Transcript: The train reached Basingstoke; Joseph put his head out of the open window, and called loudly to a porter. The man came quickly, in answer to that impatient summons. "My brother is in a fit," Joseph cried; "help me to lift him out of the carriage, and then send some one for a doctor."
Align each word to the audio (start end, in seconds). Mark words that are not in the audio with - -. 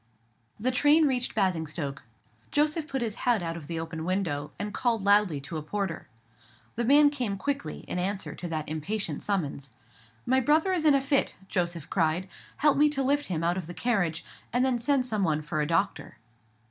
The 0.59 0.71
train 0.71 1.05
reached 1.05 1.35
Basingstoke; 1.35 2.01
Joseph 2.49 2.87
put 2.87 3.03
his 3.03 3.17
head 3.17 3.43
out 3.43 3.55
of 3.55 3.67
the 3.67 3.79
open 3.79 4.03
window, 4.03 4.49
and 4.57 4.73
called 4.73 5.03
loudly 5.03 5.39
to 5.41 5.57
a 5.57 5.61
porter. 5.61 6.07
The 6.75 6.83
man 6.83 7.11
came 7.11 7.37
quickly, 7.37 7.81
in 7.81 7.99
answer 7.99 8.33
to 8.33 8.47
that 8.47 8.67
impatient 8.67 9.21
summons. 9.21 9.69
"My 10.25 10.39
brother 10.39 10.73
is 10.73 10.85
in 10.85 10.95
a 10.95 11.01
fit," 11.01 11.35
Joseph 11.47 11.87
cried; 11.91 12.27
"help 12.57 12.77
me 12.79 12.89
to 12.89 13.03
lift 13.03 13.27
him 13.27 13.43
out 13.43 13.57
of 13.57 13.67
the 13.67 13.75
carriage, 13.75 14.25
and 14.51 14.65
then 14.65 14.79
send 14.79 15.05
some 15.05 15.23
one 15.23 15.43
for 15.43 15.61
a 15.61 15.67
doctor." 15.67 16.17